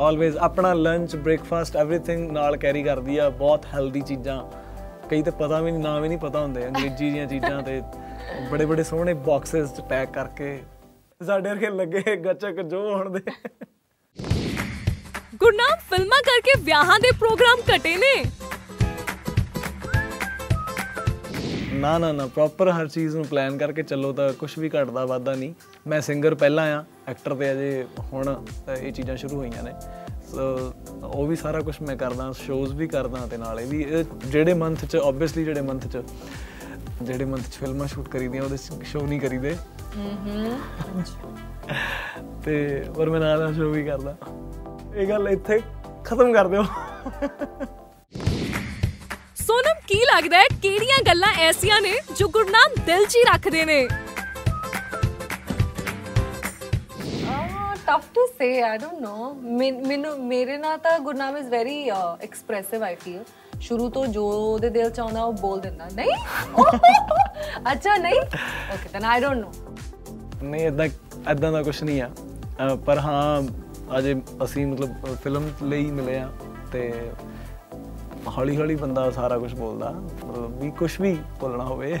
ਆਲਵੇਜ਼ 0.00 0.36
ਆਪਣਾ 0.38 0.72
ਲੰਚ 0.74 1.16
ਬ੍ਰੇਕਫਾਸਟ 1.16 1.76
ਐਵਰੀਥਿੰਗ 1.76 2.30
ਨਾਲ 2.30 2.56
ਕੈਰੀ 2.56 2.82
ਕਰਦੀ 2.82 3.18
ਆ 3.18 3.28
ਬਹੁਤ 3.30 3.66
ਹੈਲਦੀ 3.74 4.00
ਚੀਜ਼ਾਂ। 4.00 4.42
ਕਈ 5.10 5.22
ਤਾਂ 5.22 5.32
ਪਤਾ 5.32 5.60
ਵੀ 5.60 5.70
ਨਹੀਂ 5.70 5.82
ਨਾਮ 5.82 6.02
ਵੀ 6.02 6.08
ਨਹੀਂ 6.08 6.18
ਪਤਾ 6.18 6.40
ਹੁੰਦੇ 6.40 6.66
ਅੰਗਰੇਜ਼ੀ 6.68 7.10
ਦੀਆਂ 7.10 7.26
ਚੀਜ਼ਾਂ 7.26 7.62
ਤੇ 7.62 7.80
ਬੜੇ 8.50 8.64
ਬੜੇ 8.64 8.84
ਸੋਹਣੇ 8.84 9.14
ਬਾਕਸਸ 9.14 9.74
ਚ 9.76 9.80
ਪੈਕ 9.80 10.12
ਕਰਕੇ 10.12 10.58
ਸਾਡੇ 11.26 11.48
ਵਰਗੇ 11.48 11.70
ਲੱਗੇ 11.70 12.16
ਗੱਚਕ 12.16 12.60
ਜੋ 12.62 12.80
ਹੋਣ 12.94 13.10
ਦੇ। 13.10 13.20
ਗੁਰਨਾਮ 15.36 15.78
ਫਿਲਮਾਂ 15.90 16.18
ਕਰਕੇ 16.22 16.60
ਵਿਆਹਾਂ 16.62 16.98
ਦੇ 17.00 17.10
ਪ੍ਰੋਗਰਾਮ 17.10 17.60
ਘਟੇ 17.70 17.96
ਨੇ। 17.96 18.14
ਨਾ 21.74 21.98
ਨਾ 21.98 22.12
ਨਾ 22.12 22.26
ਪ੍ਰੋਪਰ 22.26 22.70
ਹਰ 22.70 22.88
ਚੀਜ਼ 22.88 23.16
ਨੂੰ 23.16 23.24
ਪਲਾਨ 23.24 23.58
ਕਰਕੇ 23.58 23.82
ਚੱਲੋ 23.82 24.12
ਤਾਂ 24.12 24.32
ਕੁਝ 24.32 24.58
ਵੀ 24.58 24.68
ਘਟਦਾ 24.68 25.04
ਵਾਧਾ 25.06 25.34
ਨਹੀਂ। 25.34 25.54
ਮੈਂ 25.86 26.00
ਸਿੰਗਰ 26.00 26.34
ਪਹਿਲਾਂ 26.34 26.66
ਆ 26.76 26.84
ਐਕਟਰ 27.08 27.34
ਤੇ 27.34 27.52
ਅਜੇ 27.52 27.86
ਹੁਣ 28.12 28.34
ਇਹ 28.80 28.92
ਚੀਜ਼ਾਂ 28.92 29.16
ਸ਼ੁਰੂ 29.16 29.36
ਹੋਈਆਂ 29.36 29.62
ਨੇ। 29.62 29.72
ਸੋ 30.30 30.72
ਉਹ 31.04 31.26
ਵੀ 31.26 31.36
ਸਾਰਾ 31.36 31.60
ਕੁਝ 31.60 31.74
ਮੈਂ 31.82 31.96
ਕਰਦਾ 31.96 32.32
ਸ਼ੋਜ਼ 32.32 32.74
ਵੀ 32.74 32.86
ਕਰਦਾ 32.88 33.26
ਤੇ 33.26 33.36
ਨਾਲੇ 33.36 33.64
ਵੀ 33.64 33.84
ਜਿਹੜੇ 34.26 34.54
ਮੰਥ 34.54 34.84
ਚ 34.84 34.96
ਆਬਵੀਅਸਲੀ 34.96 35.44
ਜਿਹੜੇ 35.44 35.60
ਮੰਥ 35.60 35.86
ਚ 35.86 36.02
ਜਿਹੜੇ 37.02 37.24
ਮੰਥ 37.24 37.48
ਚ 37.48 37.58
ਫਿਲਮਾਂ 37.60 37.86
ਸ਼ੂਟ 37.86 38.08
ਕਰੀਦੀਆਂ 38.08 38.42
ਉਹਦੇ 38.42 38.56
ਸ਼ੋਅ 38.84 39.02
ਨਹੀਂ 39.02 39.20
ਕਰੀਦੇ। 39.20 39.56
ਤੇ 42.44 42.54
ਪਰ 42.96 43.10
ਮੈਂ 43.10 43.20
ਨਾਲ 43.20 43.52
ਸ਼ੋਅ 43.54 43.72
ਵੀ 43.72 43.84
ਕਰਦਾ। 43.84 44.16
ਇਹ 44.96 45.06
ਗੱਲ 45.08 45.28
ਇੱਥੇ 45.28 45.60
ਖਤਮ 46.04 46.32
ਕਰ 46.32 46.48
ਦਿਓ। 46.48 46.62
ਸੋਨਮ 49.36 49.80
ਕੀ 49.88 50.00
ਲੱਗਦਾ 50.06 50.38
ਹੈ 50.38 50.44
ਕਿਹੜੀਆਂ 50.62 50.98
ਗੱਲਾਂ 51.06 51.32
ਐਸੀਆਂ 51.42 51.80
ਨੇ 51.82 51.94
ਜੋ 52.18 52.28
ਗੁਰਨਾਮ 52.28 52.74
ਦਿਲ 52.86 53.04
'ਚ 53.04 53.16
ਹੀ 53.16 53.22
ਰੱਖਦੇ 53.32 53.64
ਨੇ? 53.64 53.86
Tough 57.86 58.04
to 58.14 58.26
say 58.28 58.46
I 58.62 58.78
don't 58.78 59.00
know 59.00 59.32
ਮੈਨੂੰ 59.88 60.18
ਮੇਰੇ 60.26 60.56
ਨਾਲ 60.58 60.78
ਤਾਂ 60.78 60.98
Gurnam 60.98 61.36
is 61.36 61.48
very 61.48 61.76
expressive 62.22 62.82
I 62.84 62.94
feel 62.94 63.24
ਸ਼ੁਰੂ 63.60 63.90
ਤੋਂ 63.90 64.06
ਜੋ 64.06 64.26
ਉਹਦੇ 64.28 64.70
ਦਿਲ 64.70 64.90
ਚ 64.90 65.00
ਆਉਂਦਾ 65.00 65.22
ਉਹ 65.22 65.32
ਬੋਲ 65.32 65.60
ਦਿੰਦਾ। 65.60 65.88
ਨਹੀਂ? 65.94 66.10
ਅੱਛਾ 67.72 67.96
ਨਹੀਂ? 67.96 68.20
Okay 68.74 68.88
then 68.92 69.04
I 69.04 69.20
don't 69.20 69.38
know 69.38 69.52
ਨਹੀਂ 70.42 70.66
ਇਦਾਂ 70.66 70.86
ਇਦਾਂ 71.32 71.52
ਦਾ 71.52 71.62
ਕੁਝ 71.62 71.82
ਨਹੀਂ 71.82 72.02
ਆ। 72.02 72.10
ਪਰ 72.86 72.98
ਹਾਂ 72.98 73.42
ਅਜੇ 73.98 74.22
ਅਸੀਂ 74.44 74.66
ਮਤਲਬ 74.66 75.14
ਫਿਲਮ 75.24 75.50
ਲਈ 75.62 75.90
ਮਿਲੇ 75.90 76.18
ਆ 76.18 76.30
ਤੇ 76.72 77.10
ਹੌਲੀ 78.38 78.56
ਹੌਲੀ 78.56 78.74
ਬੰਦਾ 78.74 79.10
ਸਾਰਾ 79.10 79.38
ਕੁਝ 79.38 79.54
ਬੋਲਦਾ। 79.54 79.90
ਮਤਲਬ 79.90 80.62
ਵੀ 80.62 80.70
ਕੁਝ 80.70 81.00
ਵੀ 81.00 81.18
ਬੋਲਣਾ 81.40 81.64
ਹੋਵੇ। 81.64 82.00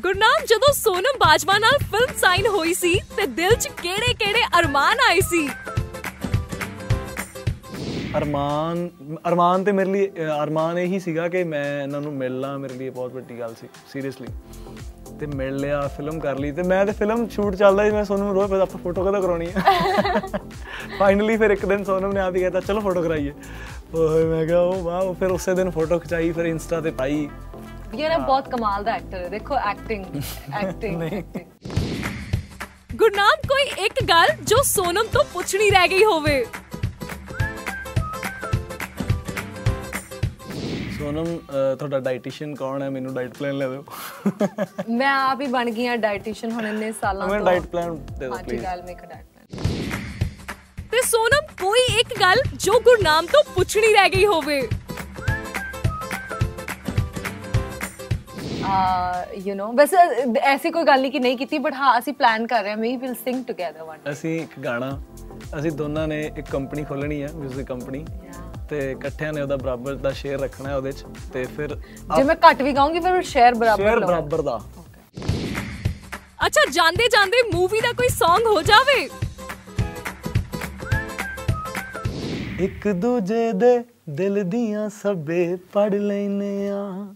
ਗੁਰਨਾਮ 0.00 0.44
ਜਦੋਂ 0.46 0.72
ਸੋਨਮ 0.72 1.18
ਬਾਜਵਾ 1.18 1.58
ਨਾਲ 1.58 1.78
ਫਿਲਮ 1.78 2.14
ਸਾਈਨ 2.16 2.46
ਹੋਈ 2.46 2.74
ਸੀ 2.74 3.00
ਤੇ 3.16 3.26
ਦਿਲ 3.26 3.54
'ਚ 3.54 3.68
ਕਿਹੜੇ-ਕਿਹੜੇ 3.68 4.42
ਅਰਮਾਨ 4.58 4.96
ਆਏ 5.08 5.20
ਸੀ? 5.20 5.48
ਅਰਮਾਨ 8.14 8.88
ਅਰਮਾਨ 9.28 9.64
ਤੇ 9.64 9.72
ਮੇਰੇ 9.72 9.90
ਲਈ 9.90 10.06
ਅਰਮਾਨ 10.42 10.78
ਇਹੀ 10.78 10.98
ਸੀਗਾ 11.00 11.26
ਕਿ 11.28 11.42
ਮੈਂ 11.44 11.64
ਇਹਨਾਂ 11.82 12.00
ਨੂੰ 12.00 12.12
ਮਿਲਣਾ 12.12 12.56
ਮੇਰੇ 12.58 12.74
ਲਈ 12.74 12.88
ਬਹੁਤ 12.90 13.12
ਵੱਡੀ 13.12 13.38
ਗੱਲ 13.40 13.54
ਸੀ 13.60 13.68
ਸੀਰੀਅਸਲੀ 13.92 14.26
ਤੇ 15.20 15.26
ਮਿਲ 15.26 15.56
ਲਿਆ 15.56 15.80
ਫਿਲਮ 15.96 16.18
ਕਰ 16.20 16.38
ਲਈ। 16.38 16.50
ਤੇ 16.52 16.62
ਮੈਂ 16.62 16.84
ਤੇ 16.86 16.92
ਫਿਲਮ 16.92 17.26
ਸ਼ੂਟ 17.28 17.54
ਚੱਲਦਾ 17.56 17.84
ਸੀ 17.84 17.90
ਮੈਂ 17.90 18.04
ਸੋਨਮ 18.04 18.32
ਰੋਜ਼ 18.32 18.48
ਪੁੱਛਦਾ 18.48 18.62
ਆਪਾਂ 18.62 18.78
ਫੋਟੋ 18.82 19.04
ਕਦੋਂ 19.04 19.22
ਕਰਾਉਣੀ 19.22 19.46
ਹੈ 19.46 19.62
ਫਾਈਨਲੀ 20.98 21.36
ਫਿਰ 21.42 21.50
ਇੱਕ 21.50 21.64
ਦਿਨ 21.66 21.84
ਸੋਨਮ 21.84 22.12
ਨੇ 22.12 22.20
ਆਪ 22.20 22.34
ਹੀ 22.36 22.40
ਕਹਿਤਾ 22.40 22.60
ਚਲੋ 22.60 22.80
ਫੋਟੋ 22.80 23.02
ਕਰਾਈਏ। 23.02 23.32
ਓਏ 23.94 24.24
ਮੈਂ 24.24 24.44
ਕਿਹਾ 24.46 24.60
ਉਹ 24.60 24.82
ਵਾਹ 24.82 25.12
ਫਿਰ 25.20 25.30
ਉਸੇ 25.30 25.54
ਦਿਨ 25.54 25.70
ਫੋਟੋ 25.70 25.98
ਖਿਚਾਈ 25.98 26.32
ਫਿਰ 26.32 26.46
ਇੰਸਟਾ 26.46 26.80
ਤੇ 26.80 26.90
ਪਾਈ। 26.90 27.28
ਇਹ 27.94 28.08
ਨਾ 28.10 28.18
ਬਹੁਤ 28.18 28.48
ਕਮਾਲ 28.50 28.84
ਦਾ 28.84 28.92
ਐਕਟਰ 28.92 29.22
ਹੈ 29.24 29.28
ਦੇਖੋ 29.28 29.54
ਐਕਟਿੰਗ 29.70 30.04
ਐਕਟਿੰਗ 30.62 31.02
ਗੁਰਨਾਮ 32.96 33.40
ਕੋਈ 33.48 33.84
ਇੱਕ 33.84 34.02
ਗੱਲ 34.08 34.28
ਜੋ 34.44 34.56
ਸੋਨਮ 34.64 35.06
ਤੋਂ 35.12 35.24
ਪੁੱਛਣੀ 35.32 35.70
ਰਹਿ 35.70 35.88
ਗਈ 35.88 36.04
ਹੋਵੇ? 36.04 36.44
ਸੋਨਮ 41.06 41.26
ਤੁਹਾਡਾ 41.78 41.98
ਡਾਈਟੀਸ਼ੀਅਨ 42.00 42.54
ਕੌਣ 42.54 42.82
ਹੈ? 42.82 42.88
ਮੈਨੂੰ 42.90 43.12
ਡਾਈਟ 43.14 43.34
ਪਲਾਨ 43.34 43.58
ਲੈ 43.58 43.66
ਦਿਓ। 43.68 43.84
ਮੈਂ 44.90 45.10
ਆਪ 45.10 45.40
ਹੀ 45.40 45.46
ਬਣ 45.46 45.70
ਗਈ 45.70 45.86
ਆ 45.86 45.94
ਡਾਈਟੀਸ਼ੀਅਨ 45.96 46.52
ਹੁਣ 46.52 46.66
ਇੰਨੇ 46.66 46.90
ਸਾਲਾਂ 46.92 47.26
ਤੋਂ। 47.28 47.34
ਮੈਂ 47.34 47.44
ਡਾਈਟ 47.44 47.66
ਪਲਾਨ 47.66 47.94
ਦੇ 47.96 48.18
ਦਿਓ 48.20 48.36
ਪਲੀਜ਼ 48.38 48.62
ਗੱਲ 48.64 48.82
ਮੇਕ 48.82 49.04
ਡਾਈਟ 49.04 49.24
ਪਲਾਨ 49.26 50.88
ਤੇ 50.92 51.02
ਸੋਨਮ 51.06 51.46
ਕੋਈ 51.60 51.84
ਇੱਕ 52.00 52.18
ਗੱਲ 52.20 52.42
ਜੋ 52.56 52.80
ਗੁਰਨਾਮ 52.80 53.26
ਤੋਂ 53.26 53.42
ਪੁੱਛਣੀ 53.54 53.92
ਰਹਿ 53.92 54.10
ਗਈ 54.10 54.26
ਹੋਵੇ? 54.26 54.60
ਯੂ 59.38 59.54
نو 59.54 59.66
ਵੈਸੇ 59.76 59.96
ਐਸੀ 60.44 60.70
ਕੋਈ 60.70 60.84
ਗੱਲ 60.84 61.00
ਨਹੀਂ 61.00 61.10
ਕਿ 61.12 61.18
ਨਹੀਂ 61.18 61.36
ਕੀਤੀ 61.38 61.58
ਬਟ 61.58 61.74
ਹਾਂ 61.74 61.98
ਅਸੀਂ 61.98 62.12
ਪਲਾਨ 62.12 62.46
ਕਰ 62.46 62.62
ਰਹੇ 62.62 62.70
ਹਾਂ 62.70 62.76
we 62.76 62.96
will 62.96 63.14
sing 63.14 63.44
together 63.44 63.82
one 63.82 64.10
ਅਸੀਂ 64.12 64.38
ਇੱਕ 64.40 64.58
ਗਾਣਾ 64.60 64.90
ਅਸੀਂ 65.58 65.70
ਦੋਨਾਂ 65.72 66.06
ਨੇ 66.08 66.20
ਇੱਕ 66.28 66.50
ਕੰਪਨੀ 66.50 66.84
ਖੋਲਣੀ 66.84 67.20
ਆ 67.22 67.28
뮤직 67.36 67.64
ਕੰਪਨੀ 67.64 68.04
ਤੇ 68.70 68.90
ਇਕੱਠਿਆਂ 68.92 69.32
ਨੇ 69.32 69.40
ਉਹਦਾ 69.40 69.56
ਬਰਾਬਰ 69.56 69.94
ਦਾ 69.94 70.12
ਸ਼ੇਅਰ 70.12 70.40
ਰੱਖਣਾ 70.40 70.68
ਹੈ 70.68 70.76
ਉਹਦੇ 70.76 70.92
ਚ 70.92 71.04
ਤੇ 71.32 71.44
ਫਿਰ 71.44 71.74
ਜੇ 72.16 72.22
ਮੈਂ 72.22 72.36
ਘੱਟ 72.36 72.62
ਵੀ 72.62 72.72
ਗਾਉਂਗੀ 72.72 73.00
ਫਿਰ 73.00 73.22
ਸ਼ੇਅਰ 73.22 73.54
ਬਰਾਬਰ 73.54 73.82
ਸ਼ੇਅਰ 73.82 74.00
ਬਰਾਬਰ 74.00 74.42
ਦਾ। 74.42 74.60
ਅੱਛਾ 76.46 76.70
ਜਾਂਦੇ 76.70 77.08
ਜਾਂਦੇ 77.08 77.36
ਮੂਵੀ 77.54 77.80
ਦਾ 77.80 77.92
ਕੋਈ 77.92 78.06
Song 78.06 78.46
ਹੋ 78.46 78.62
ਜਾਵੇ? 78.62 79.08
ਇੱਕ 82.60 82.88
ਦੂਜੇ 82.88 83.52
ਦੇ 83.52 83.84
ਦਿਲ 84.10 84.42
ਦੀਆਂ 84.42 84.90
ਸਭੇ 84.90 85.58
ਪੜ 85.72 85.94
ਲੈਨੇ 85.94 86.68
ਆ। 86.68 87.14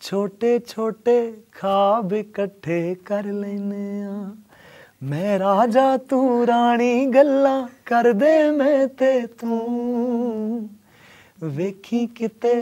ਛੋਟੇ 0.00 0.58
ਛੋਟੇ 0.58 1.34
ਖਾਬ 1.52 2.12
ਇਕੱਠੇ 2.12 2.94
ਕਰ 2.94 3.24
ਲੈਨੇ 3.24 4.02
ਆ। 4.02 4.32
ਮੈਂ 5.02 5.38
ਰਾਜਾ 5.38 5.96
ਤੂੰ 5.96 6.46
ਰਾਣੀ 6.46 7.06
ਗੱਲਾਂ 7.06 7.68
ਕਰਦੇ 7.86 8.50
ਮੈਂ 8.50 8.88
ਤੇ 8.88 9.26
ਤੂੰ। 9.26 10.68
ਵੇਖੀ 11.38 12.06
ਕਿਤੇ 12.16 12.54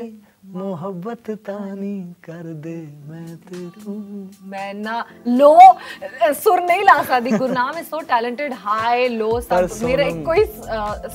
ਮੁਹੱਬਤ 0.52 1.30
ਤਾਂ 1.46 1.58
ਨਹੀਂ 1.76 2.12
ਕਰਦੇ 2.22 2.74
ਮੈਂ 3.08 3.36
ਤੇ 3.48 3.68
ਤੂੰ। 3.84 4.28
ਮੈਂ 4.48 4.72
ਨਾ 4.74 5.04
ਲੋ 5.28 5.58
ਸੁਰ 6.42 6.60
ਨਹੀਂ 6.60 6.84
ਲਾ 6.84 7.02
ਸਕਦੀ। 7.02 7.30
Gurnam 7.30 7.78
is 7.78 7.86
so 7.88 8.00
talented 8.08 8.54
high 8.64 9.08
low 9.08 9.38
ਸਭ। 9.40 9.68
ਮੇਰਾ 9.82 10.04
ਇੱਕੋ 10.04 10.32
ਹੀ 10.34 10.44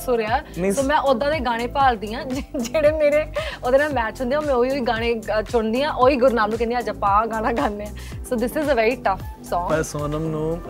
ਸੁਰ 0.04 0.20
ਆ। 0.22 0.40
ਸੋ 0.72 0.82
ਮੈਂ 0.82 0.98
ਉਦਾਂ 1.10 1.30
ਦੇ 1.32 1.40
ਗਾਣੇ 1.46 1.66
ਭਾਲਦੀ 1.76 2.12
ਆ 2.14 2.22
ਜਿਹੜੇ 2.24 2.90
ਮੇਰੇ 2.92 3.24
ਉਹਦੇ 3.64 3.78
ਨਾਲ 3.78 3.92
ਮੈਚ 3.94 4.20
ਹੁੰਦੇ 4.20 4.36
ਆ 4.36 4.40
ਮੈਂ 4.40 4.54
ਉਹੀ 4.54 4.70
ਉਹੀ 4.70 4.80
ਗਾਣੇ 4.86 5.14
ਚੁਣਦੀ 5.50 5.82
ਆ 5.82 5.90
ਉਹੀ 5.90 6.16
ਗੁਰਨਾਮ 6.16 6.50
ਨੂੰ 6.50 6.58
ਕਹਿੰਦੀ 6.58 6.74
ਆ 6.74 6.78
ਅੱਜ 6.78 6.88
ਆਪਾਂ 6.90 7.26
ਗਾਣਾ 7.26 7.52
ਗਾਉਂਦੇ 7.52 7.84
ਆ 7.84 8.22
so 8.28 8.36
this 8.36 8.56
is 8.56 8.70
a 8.70 8.74
very 8.74 8.96
tough 9.04 9.22
Song. 9.50 9.68
ਪਰ 9.70 9.82
ਸੋਨਮ 9.82 10.22
ਨੂੰ 10.28 10.60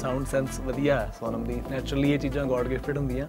ਸਾਊਂਡ 0.00 0.26
ਸੈਂਸ 0.26 0.60
ਵਧੀਆ 0.60 0.98
ਸੋਨਮ 1.20 1.44
ਦੀ 1.44 1.60
ਨੈਚੁਰਲੀ 1.70 2.12
ਇਹ 2.12 2.18
ਚੀਜ਼ਾਂ 2.18 2.44
ਗੋਡ 2.44 2.68
ਗਿਫਟਡ 2.68 2.98
ਹੁੰਦੀਆਂ। 2.98 3.26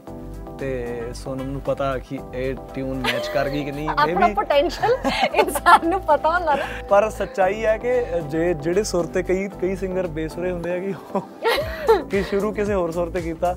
ਤੇ 0.60 0.70
ਸੋਨਮ 1.14 1.50
ਨੂੰ 1.50 1.62
ਪਤਾ 1.62 1.98
ਕਿ 2.00 2.20
ਇਹ 2.34 2.56
ਟਿਊਨ 2.74 2.98
ਮੈਚ 2.98 3.28
ਕਰ 3.28 3.50
ਗਈ 3.50 3.64
ਕਿ 3.66 3.72
ਨਹੀਂ 3.72 3.88
ਆਪਣਾ 3.90 4.20
ਮੇਬੀ 4.20 4.34
ਪੋਟੈਂਸ਼ੀਅਲ 4.34 4.96
ਇਨਸਾਨ 5.36 5.88
ਨੂੰ 5.90 6.00
ਪਤਾ 6.02 6.30
ਹੁੰਦਾ 6.30 6.56
ਨਾ। 6.56 6.66
ਪਰ 6.90 7.10
ਸੱਚਾਈ 7.10 7.66
ਹੈ 7.66 7.78
ਕਿ 7.78 7.94
ਜੇ 8.30 8.54
ਜਿਹੜੇ 8.54 8.84
ਸੁਰ 8.84 9.06
ਤੇ 9.06 9.24
ਕਈ 9.24 9.48
ਕਈ 9.62 9.76
ਸਿੰਗਰ 9.76 10.08
ਬੇਸੁਰੇ 10.08 10.52
ਹੁੰਦੇ 10.52 10.72
ਆ 10.72 10.80
ਕਿ 10.80 10.94
ਉਹ- 11.16 12.08
ਕਿ 12.10 12.24
ਸ਼ੁਰੂ 12.24 12.52
ਕਿਸੇ 12.52 12.74
ਹੋਰ 12.74 12.92
ਸੁਰ 12.92 13.10
ਤੇ 13.10 13.22
ਕੀਤਾ 13.22 13.56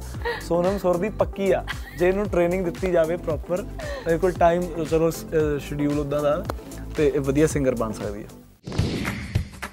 ਸੋਨਮ 0.48 0.78
ਸੁਰ 0.78 0.96
ਦੀ 0.96 1.08
ਪੱਕੀ 1.18 1.50
ਆ। 1.52 1.64
ਜੇ 1.98 2.08
ਇਹਨੂੰ 2.08 2.28
ਟ੍ਰੇਨਿੰਗ 2.28 2.64
ਦਿੱਤੀ 2.64 2.90
ਜਾਵੇ 2.92 3.16
ਪ੍ਰੋਪਰ 3.16 3.64
ਇਹ 4.08 4.18
ਕੋਲ 4.18 4.32
ਟਾਈਮ 4.32 4.62
ਚਲੋ 4.84 5.10
ਸ਼ਡਿਊਲ 5.60 5.98
ਉਦਾਂ 5.98 6.20
ਦਾ 6.20 6.42
ਤੇ 6.96 7.10
ਇਹ 7.14 7.20
ਵਧੀਆ 7.20 7.46
ਸਿੰਗਰ 7.46 7.74
ਬਣ 7.74 7.92
ਸਕਦੀ 7.92 8.22
ਹੈ 8.22 8.28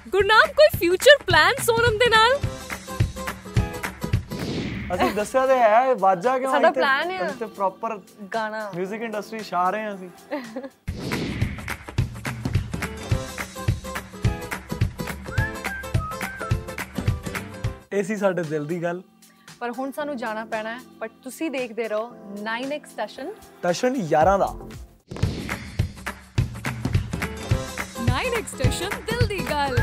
ਗੁਰਨਾਮ 0.08 0.52
ਕੋਈ 0.52 0.78
ਫਿਊਚਰ 0.78 1.16
ਪਲਾਨ 1.26 1.54
ਸੋਨਮ 1.62 1.96
ਦੇ 1.98 2.08
ਨਾਲ? 2.10 2.30
ਅਸੀਂ 4.94 5.10
ਦੱਸਿਆ 5.10 5.46
ਤੇ 5.46 5.58
ਹੈ 5.58 5.94
ਵਾਜਾ 5.94 6.38
ਕਿਉਂ 6.38 6.52
ਸਾਡਾ 6.52 6.68
plan 6.68 7.10
ਹੈ। 7.10 7.26
ਅਸੀਂ 7.26 7.38
ਤੇ 7.38 7.46
ਪ੍ਰੋਪਰ 7.46 8.00
ਗਾਣਾ। 8.34 8.72
뮤직 8.78 8.94
ਇੰਡਸਟਰੀ 8.94 9.38
ਛਾ 9.38 9.70
ਰਹੇ 9.70 9.84
ਹਾਂ 9.84 9.94
ਅਸੀਂ। 9.94 10.10
ਇਹ 17.92 18.04
ਸੀ 18.04 18.16
ਸਾਡੇ 18.16 18.42
ਦਿਲ 18.42 18.66
ਦੀ 18.66 18.82
ਗੱਲ। 18.82 19.02
ਪਰ 19.60 19.70
ਹੁਣ 19.70 19.90
ਸਾਨੂੰ 19.90 20.16
ਜਾਣਾ 20.16 20.44
ਪੈਣਾ 20.44 20.74
ਹੈ 20.74 20.80
ਬਟ 20.98 21.10
ਤੁਸੀਂ 21.22 21.50
ਦੇਖਦੇ 21.50 21.88
ਰਹੋ 21.88 22.16
9x 22.44 22.80
ਸੈਸ਼ਨ 22.96 23.32
ਟਸ਼ਨ 23.62 23.94
11 23.94 24.38
ਦਾ। 24.38 24.54
9 28.04 28.38
ਐਕਸਟੈਸ਼ਨ 28.38 28.90
ਦਿਲ 29.10 29.26
ਦੀ 29.26 29.50
ਗੱਲ। 29.50 29.76